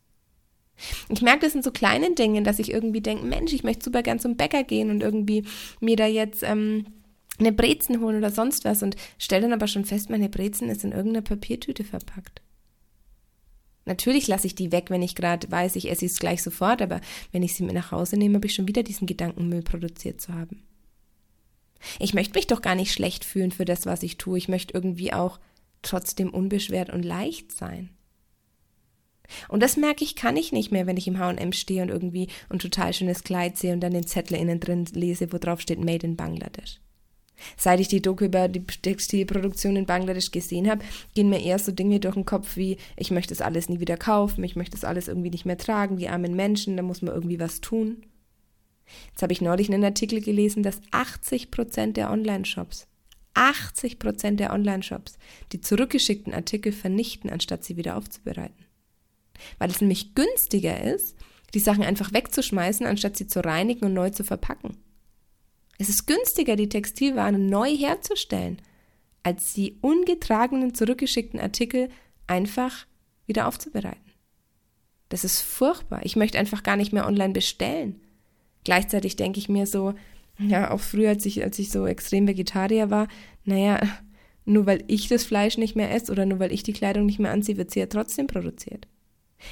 Ich 1.11 1.21
merke 1.21 1.41
das 1.41 1.55
in 1.55 1.63
so 1.63 1.71
kleinen 1.71 2.15
Dingen, 2.15 2.45
dass 2.45 2.59
ich 2.59 2.73
irgendwie 2.73 3.03
denke, 3.03 3.27
Mensch, 3.27 3.53
ich 3.53 3.63
möchte 3.63 3.85
super 3.85 4.03
gern 4.03 4.19
zum 4.19 4.37
Bäcker 4.37 4.65
gehen 4.65 4.89
und 4.89 5.03
irgendwie 5.03 5.45
mir 5.81 5.97
da 5.97 6.07
jetzt 6.07 6.43
ähm, 6.43 6.87
eine 7.39 7.53
Brezen 7.53 8.01
holen 8.01 8.17
oder 8.17 8.31
sonst 8.31 8.65
was 8.65 8.83
und 8.83 8.97
stelle 9.19 9.43
dann 9.43 9.53
aber 9.53 9.67
schon 9.67 9.85
fest, 9.85 10.09
meine 10.09 10.31
Brezen 10.31 10.71
ist 10.71 10.83
in 10.83 10.93
irgendeiner 10.93 11.23
Papiertüte 11.23 11.85
verpackt. 11.85 12.41
Natürlich 13.87 14.29
lasse 14.29 14.47
ich 14.47 14.55
die 14.55 14.73
weg, 14.73 14.89
wenn 14.89 15.03
ich 15.03 15.15
gerade 15.15 15.51
weiß, 15.51 15.77
ich 15.77 15.91
esse 15.91 16.07
es 16.07 16.19
gleich 16.19 16.43
sofort, 16.43 16.81
aber 16.81 17.01
wenn 17.33 17.43
ich 17.43 17.55
sie 17.55 17.65
mit 17.65 17.75
nach 17.75 17.93
Hause 17.93 18.17
nehme, 18.17 18.37
habe 18.37 18.47
ich 18.47 18.55
schon 18.55 18.69
wieder 18.69 18.83
diesen 18.83 19.07
Gedankenmüll 19.07 19.63
produziert 19.63 20.21
zu 20.21 20.33
haben. 20.33 20.63
Ich 21.99 22.15
möchte 22.15 22.35
mich 22.35 22.47
doch 22.47 22.63
gar 22.63 22.75
nicht 22.75 22.93
schlecht 22.93 23.25
fühlen 23.25 23.53
für 23.53 23.67
das, 23.67 23.85
was 23.85 24.03
ich 24.03 24.17
tue. 24.17 24.39
Ich 24.39 24.49
möchte 24.49 24.73
irgendwie 24.73 25.13
auch 25.13 25.39
trotzdem 25.83 26.31
unbeschwert 26.31 26.91
und 26.91 27.03
leicht 27.03 27.53
sein. 27.53 27.91
Und 29.49 29.63
das 29.63 29.77
merke 29.77 30.05
ich, 30.05 30.17
kann 30.17 30.37
ich 30.37 30.53
nicht 30.53 30.71
mehr, 30.71 30.87
wenn 30.87 30.97
ich 30.97 31.07
im 31.07 31.19
H&M 31.19 31.53
stehe 31.53 31.83
und 31.83 31.89
irgendwie 31.89 32.29
ein 32.49 32.59
total 32.59 32.93
schönes 32.93 33.25
Kleid 33.25 33.57
sehe 33.57 33.73
und 33.73 33.81
dann 33.81 33.93
den 33.93 34.07
Zettel 34.07 34.37
innen 34.37 34.61
drin 34.61 34.87
lese, 34.93 35.33
wo 35.33 35.39
drauf 35.39 35.61
steht 35.61 35.83
Made 35.83 36.07
in 36.07 36.17
Bangladesch. 36.17 36.81
Seit 37.57 37.81
ich 37.81 37.89
die 37.89 38.01
Doku 38.01 38.25
über 38.25 38.49
die 38.49 38.65
Textilproduktion 38.65 39.77
in 39.77 39.87
Bangladesch 39.87 40.31
gesehen 40.31 40.71
habe, 40.71 40.85
gehen 41.15 41.29
mir 41.29 41.43
eher 41.43 41.59
so 41.59 41.73
Dinge 41.73 42.01
durch 42.01 42.15
den 42.15 42.25
Kopf 42.25 42.57
wie, 42.57 42.79
ich 42.97 43.11
möchte 43.11 43.35
das 43.35 43.41
alles 43.41 43.69
nie 43.69 43.81
wieder 43.81 43.97
kaufen, 43.97 44.45
ich 44.45 44.57
möchte 44.57 44.77
das 44.77 44.85
alles 44.85 45.09
irgendwie 45.09 45.31
nicht 45.31 45.45
mehr 45.45 45.59
tragen, 45.59 45.97
die 45.97 46.09
armen 46.09 46.37
Menschen, 46.37 46.77
da 46.77 46.83
muss 46.83 47.03
man 47.03 47.15
irgendwie 47.15 47.41
was 47.41 47.61
tun. 47.61 48.05
Jetzt 49.11 49.23
habe 49.23 49.33
ich 49.33 49.41
neulich 49.41 49.73
einen 49.73 49.85
Artikel 49.85 50.21
gelesen, 50.21 50.63
dass 50.63 50.81
80 50.91 51.51
Prozent 51.51 51.97
der 51.97 52.11
Online-Shops, 52.11 52.87
80 53.35 53.99
Prozent 53.99 54.41
der 54.41 54.53
Online-Shops 54.53 55.19
die 55.53 55.61
zurückgeschickten 55.61 56.33
Artikel 56.33 56.73
vernichten, 56.73 57.31
anstatt 57.31 57.65
sie 57.65 57.77
wieder 57.77 57.97
aufzubereiten 57.97 58.65
weil 59.59 59.71
es 59.71 59.81
nämlich 59.81 60.15
günstiger 60.15 60.83
ist, 60.83 61.17
die 61.55 61.61
Sachen 61.61 61.85
einfach 61.85 62.13
wegzuschmeißen, 62.13 62.87
anstatt 62.87 63.17
sie 63.17 63.27
zu 63.27 63.45
reinigen 63.45 63.87
und 63.87 63.95
neu 63.95 64.11
zu 64.11 64.25
verpacken. 64.25 64.77
Es 65.79 65.89
ist 65.89 66.07
günstiger, 66.07 66.57
die 66.57 66.69
Textilwaren 66.69 67.47
neu 67.47 67.69
herzustellen, 67.77 68.61
als 69.23 69.55
die 69.55 69.79
ungetragenen 69.81 70.75
zurückgeschickten 70.75 71.41
Artikel 71.41 71.89
einfach 72.27 72.87
wieder 73.27 73.49
aufzubereiten. 73.49 74.01
Das 75.09 75.25
ist 75.25 75.41
furchtbar. 75.41 76.01
Ich 76.05 76.17
möchte 76.17 76.39
einfach 76.39 76.63
gar 76.63 76.77
nicht 76.77 76.93
mehr 76.93 77.07
online 77.07 77.33
bestellen. 77.33 78.01
Gleichzeitig 78.65 79.17
denke 79.17 79.39
ich 79.39 79.49
mir 79.49 79.67
so, 79.67 79.95
ja, 80.39 80.71
auch 80.71 80.81
früher, 80.81 81.11
als 81.11 81.27
ich, 81.27 81.43
als 81.43 81.59
ich 81.59 81.71
so 81.71 81.87
extrem 81.87 82.27
Vegetarier 82.27 82.91
war, 82.91 83.09
naja, 83.45 83.81
nur 84.45 84.67
weil 84.67 84.85
ich 84.89 85.09
das 85.09 85.25
Fleisch 85.25 85.59
nicht 85.59 85.77
mehr 85.77 85.93
esse 85.93 86.11
oder 86.11 86.27
nur 86.27 86.39
weil 86.39 86.53
ich 86.53 86.63
die 86.63 86.73
Kleidung 86.73 87.07
nicht 87.07 87.19
mehr 87.19 87.31
anziehe, 87.31 87.57
wird 87.57 87.71
sie 87.71 87.81
ja 87.81 87.87
trotzdem 87.87 88.27
produziert. 88.27 88.89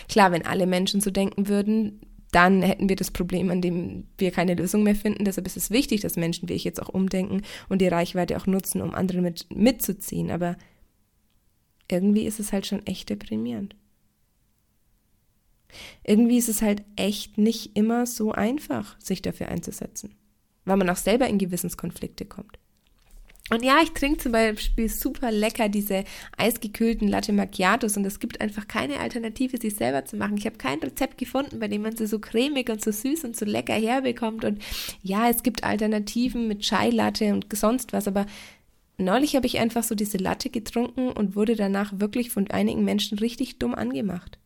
Klar, 0.09 0.33
wenn 0.33 0.47
alle 0.47 0.67
Menschen 0.67 1.01
so 1.01 1.11
denken 1.11 1.49
würden, 1.49 2.01
dann 2.33 2.63
hätten 2.63 2.89
wir 2.89 2.97
das 2.97 3.11
Problem, 3.11 3.51
an 3.51 3.61
dem 3.61 4.09
wir 4.19 4.31
keine 4.31 4.55
Lösung 4.55 4.83
mehr 4.83 4.97
finden. 4.97 5.25
Deshalb 5.25 5.47
ist 5.47 5.59
es 5.59 5.71
wichtig, 5.71 6.01
dass 6.01 6.17
Menschen 6.17 6.49
wie 6.49 6.55
ich 6.55 6.65
jetzt 6.65 6.83
auch 6.83 6.89
umdenken 6.89 7.43
und 7.69 7.81
die 7.81 7.89
Reichweite 7.89 8.37
auch 8.37 8.47
nutzen, 8.47 8.81
um 8.81 8.95
andere 8.95 9.21
mit, 9.21 9.47
mitzuziehen. 9.55 10.31
Aber 10.31 10.57
irgendwie 11.91 12.25
ist 12.25 12.41
es 12.41 12.53
halt 12.53 12.67
schon 12.67 12.85
echt 12.87 13.11
deprimierend. 13.11 13.77
Irgendwie 16.05 16.39
ist 16.39 16.49
es 16.49 16.63
halt 16.63 16.83
echt 16.97 17.37
nicht 17.37 17.77
immer 17.77 18.07
so 18.07 18.33
einfach, 18.33 18.99
sich 18.99 19.21
dafür 19.23 19.49
einzusetzen, 19.49 20.15
weil 20.65 20.77
man 20.79 20.91
auch 20.91 20.97
selber 20.97 21.29
in 21.29 21.39
Gewissenskonflikte 21.39 22.25
kommt. 22.25 22.59
Und 23.51 23.65
ja, 23.65 23.81
ich 23.83 23.91
trinke 23.91 24.19
zum 24.19 24.33
Beispiel 24.33 24.89
super 24.89 25.31
lecker 25.31 25.69
diese 25.69 26.05
eisgekühlten 26.37 27.09
Latte 27.09 27.33
Macchiatos 27.33 27.97
und 27.97 28.05
es 28.05 28.21
gibt 28.21 28.41
einfach 28.41 28.69
keine 28.69 29.01
Alternative, 29.01 29.59
sie 29.61 29.71
selber 29.71 30.05
zu 30.05 30.17
machen. 30.17 30.37
Ich 30.37 30.47
habe 30.47 30.57
kein 30.57 30.79
Rezept 30.79 31.19
gefunden, 31.19 31.59
bei 31.59 31.69
dem 31.69 31.83
man 31.83 31.97
sie 31.97 32.07
so 32.07 32.19
cremig 32.19 32.71
und 32.71 32.83
so 32.83 32.93
süß 32.93 33.25
und 33.25 33.37
so 33.37 33.45
lecker 33.45 33.75
herbekommt. 33.75 34.45
Und 34.45 34.63
ja, 35.03 35.29
es 35.29 35.43
gibt 35.43 35.65
Alternativen 35.65 36.47
mit 36.47 36.61
Chai 36.61 36.91
Latte 36.91 37.33
und 37.35 37.47
sonst 37.53 37.93
was, 37.93 38.07
aber 38.07 38.27
neulich 38.97 39.35
habe 39.35 39.47
ich 39.47 39.59
einfach 39.59 39.83
so 39.83 39.95
diese 39.95 40.19
Latte 40.19 40.49
getrunken 40.49 41.09
und 41.11 41.35
wurde 41.35 41.57
danach 41.57 41.99
wirklich 41.99 42.31
von 42.31 42.49
einigen 42.51 42.85
Menschen 42.85 43.19
richtig 43.19 43.59
dumm 43.59 43.75
angemacht. 43.75 44.39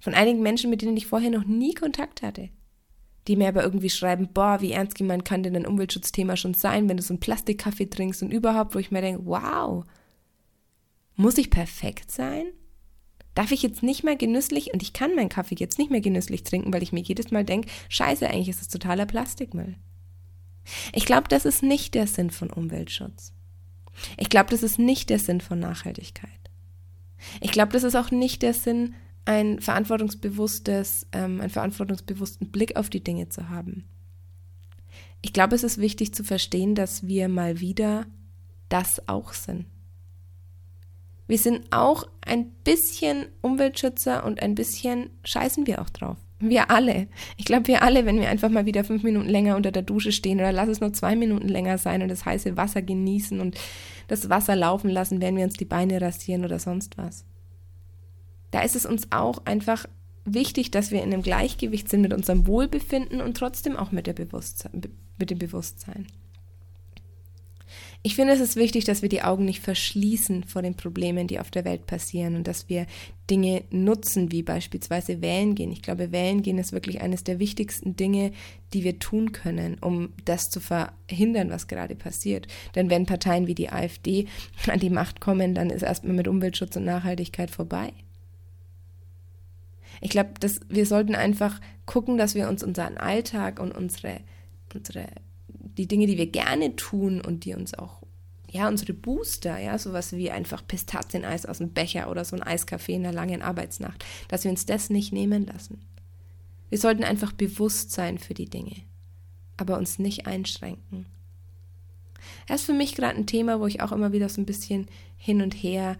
Von 0.00 0.14
einigen 0.14 0.42
Menschen, 0.42 0.70
mit 0.70 0.82
denen 0.82 0.96
ich 0.96 1.06
vorher 1.06 1.30
noch 1.30 1.44
nie 1.44 1.74
Kontakt 1.74 2.22
hatte 2.22 2.48
die 3.26 3.36
mir 3.36 3.48
aber 3.48 3.62
irgendwie 3.62 3.90
schreiben, 3.90 4.28
boah, 4.32 4.60
wie 4.60 4.72
ernst 4.72 4.96
gemeint 4.96 5.24
kann 5.24 5.42
denn 5.42 5.56
ein 5.56 5.66
Umweltschutzthema 5.66 6.36
schon 6.36 6.54
sein, 6.54 6.88
wenn 6.88 6.96
du 6.96 7.02
so 7.02 7.14
einen 7.14 7.20
Plastikkaffee 7.20 7.86
trinkst 7.86 8.22
und 8.22 8.32
überhaupt, 8.32 8.74
wo 8.74 8.78
ich 8.78 8.90
mir 8.90 9.00
denke, 9.00 9.24
wow, 9.24 9.84
muss 11.16 11.38
ich 11.38 11.50
perfekt 11.50 12.10
sein? 12.10 12.46
Darf 13.34 13.50
ich 13.50 13.62
jetzt 13.62 13.82
nicht 13.82 14.04
mehr 14.04 14.16
genüsslich, 14.16 14.72
und 14.72 14.82
ich 14.82 14.92
kann 14.92 15.14
meinen 15.14 15.28
Kaffee 15.28 15.56
jetzt 15.58 15.78
nicht 15.78 15.90
mehr 15.90 16.00
genüsslich 16.00 16.44
trinken, 16.44 16.72
weil 16.72 16.82
ich 16.82 16.92
mir 16.92 17.00
jedes 17.00 17.30
Mal 17.30 17.44
denke, 17.44 17.68
scheiße, 17.88 18.28
eigentlich 18.28 18.50
ist 18.50 18.62
es 18.62 18.68
totaler 18.68 19.06
Plastikmüll. 19.06 19.74
Ich 20.92 21.04
glaube, 21.04 21.28
das 21.28 21.44
ist 21.44 21.62
nicht 21.62 21.94
der 21.94 22.06
Sinn 22.06 22.30
von 22.30 22.50
Umweltschutz. 22.50 23.32
Ich 24.18 24.28
glaube, 24.28 24.50
das 24.50 24.62
ist 24.62 24.78
nicht 24.78 25.10
der 25.10 25.18
Sinn 25.18 25.40
von 25.40 25.58
Nachhaltigkeit. 25.58 26.30
Ich 27.40 27.52
glaube, 27.52 27.72
das 27.72 27.82
ist 27.82 27.94
auch 27.94 28.10
nicht 28.10 28.42
der 28.42 28.54
Sinn 28.54 28.94
ein 29.24 29.60
verantwortungsbewusstes, 29.60 31.06
ähm, 31.12 31.40
einen 31.40 31.50
verantwortungsbewussten 31.50 32.50
Blick 32.50 32.76
auf 32.76 32.90
die 32.90 33.02
Dinge 33.02 33.28
zu 33.28 33.48
haben. 33.48 33.88
Ich 35.22 35.32
glaube, 35.32 35.54
es 35.54 35.64
ist 35.64 35.78
wichtig 35.78 36.14
zu 36.14 36.22
verstehen, 36.22 36.74
dass 36.74 37.06
wir 37.06 37.28
mal 37.28 37.60
wieder 37.60 38.06
das 38.68 39.08
auch 39.08 39.32
sind. 39.32 39.66
Wir 41.26 41.38
sind 41.38 41.64
auch 41.70 42.06
ein 42.20 42.50
bisschen 42.64 43.26
Umweltschützer 43.40 44.24
und 44.24 44.42
ein 44.42 44.54
bisschen 44.54 45.08
scheißen 45.24 45.66
wir 45.66 45.80
auch 45.80 45.88
drauf. 45.88 46.18
Wir 46.38 46.70
alle. 46.70 47.08
Ich 47.38 47.46
glaube, 47.46 47.68
wir 47.68 47.82
alle, 47.82 48.04
wenn 48.04 48.20
wir 48.20 48.28
einfach 48.28 48.50
mal 48.50 48.66
wieder 48.66 48.84
fünf 48.84 49.02
Minuten 49.02 49.30
länger 49.30 49.56
unter 49.56 49.72
der 49.72 49.82
Dusche 49.82 50.12
stehen 50.12 50.38
oder 50.38 50.52
lass 50.52 50.68
es 50.68 50.80
nur 50.80 50.92
zwei 50.92 51.16
Minuten 51.16 51.48
länger 51.48 51.78
sein 51.78 52.02
und 52.02 52.08
das 52.08 52.26
heiße 52.26 52.58
Wasser 52.58 52.82
genießen 52.82 53.40
und 53.40 53.56
das 54.08 54.28
Wasser 54.28 54.54
laufen 54.54 54.90
lassen, 54.90 55.22
werden 55.22 55.36
wir 55.36 55.44
uns 55.44 55.54
die 55.54 55.64
Beine 55.64 56.02
rasieren 56.02 56.44
oder 56.44 56.58
sonst 56.58 56.98
was 56.98 57.24
da 58.54 58.62
ist 58.62 58.76
es 58.76 58.86
uns 58.86 59.10
auch 59.10 59.44
einfach 59.46 59.86
wichtig, 60.24 60.70
dass 60.70 60.92
wir 60.92 61.02
in 61.02 61.12
einem 61.12 61.22
Gleichgewicht 61.22 61.88
sind 61.88 62.02
mit 62.02 62.12
unserem 62.12 62.46
Wohlbefinden 62.46 63.20
und 63.20 63.36
trotzdem 63.36 63.76
auch 63.76 63.90
mit, 63.90 64.06
mit 65.18 65.30
dem 65.30 65.38
Bewusstsein. 65.38 66.06
Ich 68.04 68.14
finde, 68.14 68.34
es 68.34 68.40
ist 68.40 68.54
wichtig, 68.54 68.84
dass 68.84 69.02
wir 69.02 69.08
die 69.08 69.22
Augen 69.22 69.44
nicht 69.44 69.60
verschließen 69.60 70.44
vor 70.44 70.62
den 70.62 70.76
Problemen, 70.76 71.26
die 71.26 71.40
auf 71.40 71.50
der 71.50 71.64
Welt 71.64 71.86
passieren 71.86 72.36
und 72.36 72.46
dass 72.46 72.68
wir 72.68 72.86
Dinge 73.28 73.64
nutzen, 73.70 74.30
wie 74.30 74.42
beispielsweise 74.42 75.20
wählen 75.20 75.56
gehen. 75.56 75.72
Ich 75.72 75.82
glaube, 75.82 76.12
wählen 76.12 76.42
gehen 76.42 76.58
ist 76.58 76.72
wirklich 76.72 77.00
eines 77.00 77.24
der 77.24 77.40
wichtigsten 77.40 77.96
Dinge, 77.96 78.30
die 78.72 78.84
wir 78.84 79.00
tun 79.00 79.32
können, 79.32 79.78
um 79.80 80.12
das 80.26 80.48
zu 80.48 80.60
verhindern, 80.60 81.50
was 81.50 81.66
gerade 81.66 81.96
passiert. 81.96 82.46
Denn 82.76 82.88
wenn 82.88 83.06
Parteien 83.06 83.48
wie 83.48 83.56
die 83.56 83.70
AfD 83.70 84.26
an 84.68 84.78
die 84.78 84.90
Macht 84.90 85.20
kommen, 85.20 85.54
dann 85.56 85.70
ist 85.70 85.82
erstmal 85.82 86.14
mit 86.14 86.28
Umweltschutz 86.28 86.76
und 86.76 86.84
Nachhaltigkeit 86.84 87.50
vorbei. 87.50 87.94
Ich 90.00 90.10
glaube, 90.10 90.30
wir 90.68 90.86
sollten 90.86 91.14
einfach 91.14 91.60
gucken, 91.86 92.18
dass 92.18 92.34
wir 92.34 92.48
uns 92.48 92.62
unseren 92.62 92.96
Alltag 92.96 93.60
und 93.60 93.72
unsere, 93.72 94.20
unsere, 94.72 95.06
die 95.48 95.86
Dinge, 95.86 96.06
die 96.06 96.18
wir 96.18 96.26
gerne 96.26 96.76
tun 96.76 97.20
und 97.20 97.44
die 97.44 97.54
uns 97.54 97.74
auch, 97.74 98.02
ja, 98.50 98.68
unsere 98.68 98.94
Booster, 98.94 99.58
ja, 99.58 99.76
sowas 99.78 100.12
wie 100.12 100.30
einfach 100.30 100.66
Pistazieneis 100.66 101.46
aus 101.46 101.58
dem 101.58 101.70
Becher 101.70 102.10
oder 102.10 102.24
so 102.24 102.36
ein 102.36 102.42
Eiskaffee 102.42 102.94
in 102.94 103.04
einer 103.04 103.14
langen 103.14 103.42
Arbeitsnacht, 103.42 104.04
dass 104.28 104.44
wir 104.44 104.50
uns 104.50 104.66
das 104.66 104.90
nicht 104.90 105.12
nehmen 105.12 105.46
lassen. 105.46 105.80
Wir 106.68 106.78
sollten 106.78 107.04
einfach 107.04 107.32
bewusst 107.32 107.90
sein 107.90 108.18
für 108.18 108.34
die 108.34 108.48
Dinge, 108.48 108.76
aber 109.56 109.76
uns 109.76 109.98
nicht 109.98 110.26
einschränken. 110.26 111.06
Das 112.46 112.60
ist 112.60 112.66
für 112.66 112.72
mich 112.72 112.94
gerade 112.94 113.16
ein 113.16 113.26
Thema, 113.26 113.60
wo 113.60 113.66
ich 113.66 113.80
auch 113.80 113.92
immer 113.92 114.12
wieder 114.12 114.28
so 114.28 114.40
ein 114.40 114.46
bisschen 114.46 114.86
hin 115.16 115.42
und 115.42 115.54
her 115.54 115.96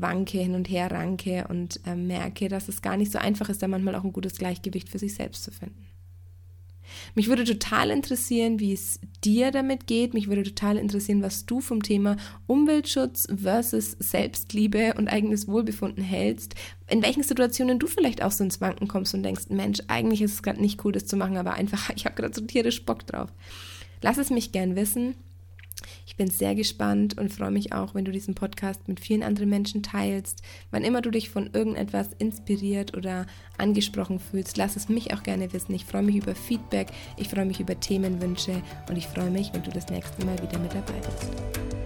wanke, 0.00 0.38
hin 0.38 0.54
und 0.54 0.70
her 0.70 0.90
ranke 0.90 1.46
und 1.48 1.80
äh, 1.86 1.94
merke, 1.94 2.48
dass 2.48 2.68
es 2.68 2.82
gar 2.82 2.96
nicht 2.96 3.12
so 3.12 3.18
einfach 3.18 3.48
ist, 3.48 3.62
da 3.62 3.68
manchmal 3.68 3.94
auch 3.94 4.04
ein 4.04 4.12
gutes 4.12 4.38
Gleichgewicht 4.38 4.88
für 4.88 4.98
sich 4.98 5.14
selbst 5.14 5.44
zu 5.44 5.50
finden. 5.50 5.86
Mich 7.14 7.28
würde 7.28 7.44
total 7.44 7.90
interessieren, 7.90 8.60
wie 8.60 8.72
es 8.72 9.00
dir 9.24 9.50
damit 9.50 9.86
geht. 9.86 10.14
Mich 10.14 10.28
würde 10.28 10.42
total 10.42 10.76
interessieren, 10.76 11.22
was 11.22 11.46
du 11.46 11.60
vom 11.60 11.82
Thema 11.82 12.16
Umweltschutz 12.46 13.26
versus 13.34 13.92
Selbstliebe 13.98 14.94
und 14.96 15.08
eigenes 15.08 15.48
Wohlbefunden 15.48 16.02
hältst. 16.02 16.54
In 16.88 17.02
welchen 17.02 17.22
Situationen 17.22 17.78
du 17.78 17.86
vielleicht 17.86 18.22
auch 18.22 18.30
so 18.30 18.44
ins 18.44 18.60
Wanken 18.60 18.88
kommst 18.88 19.14
und 19.14 19.22
denkst, 19.22 19.44
Mensch, 19.48 19.80
eigentlich 19.88 20.22
ist 20.22 20.34
es 20.34 20.42
gerade 20.42 20.60
nicht 20.60 20.84
cool, 20.84 20.92
das 20.92 21.06
zu 21.06 21.16
machen, 21.16 21.36
aber 21.36 21.54
einfach, 21.54 21.90
ich 21.96 22.04
habe 22.04 22.14
gerade 22.14 22.34
so 22.34 22.42
tierisch 22.42 22.84
Bock 22.84 23.06
drauf. 23.06 23.30
Lass 24.00 24.18
es 24.18 24.30
mich 24.30 24.52
gern 24.52 24.76
wissen. 24.76 25.14
Ich 26.22 26.28
bin 26.28 26.38
sehr 26.38 26.54
gespannt 26.54 27.18
und 27.18 27.32
freue 27.32 27.50
mich 27.50 27.72
auch, 27.72 27.96
wenn 27.96 28.04
du 28.04 28.12
diesen 28.12 28.36
Podcast 28.36 28.86
mit 28.86 29.00
vielen 29.00 29.24
anderen 29.24 29.48
Menschen 29.48 29.82
teilst. 29.82 30.40
Wann 30.70 30.84
immer 30.84 31.02
du 31.02 31.10
dich 31.10 31.30
von 31.30 31.50
irgendetwas 31.52 32.10
inspiriert 32.16 32.96
oder 32.96 33.26
angesprochen 33.58 34.20
fühlst, 34.20 34.56
lass 34.56 34.76
es 34.76 34.88
mich 34.88 35.12
auch 35.12 35.24
gerne 35.24 35.52
wissen. 35.52 35.74
Ich 35.74 35.84
freue 35.84 36.04
mich 36.04 36.14
über 36.14 36.36
Feedback, 36.36 36.92
ich 37.16 37.28
freue 37.28 37.46
mich 37.46 37.58
über 37.58 37.80
Themenwünsche 37.80 38.62
und 38.88 38.96
ich 38.96 39.08
freue 39.08 39.32
mich, 39.32 39.52
wenn 39.52 39.64
du 39.64 39.72
das 39.72 39.88
nächste 39.88 40.24
Mal 40.24 40.40
wieder 40.40 40.60
mit 40.60 40.72
dabei 40.72 41.00
bist. 41.00 41.81